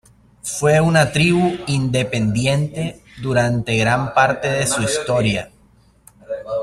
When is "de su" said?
4.47-4.81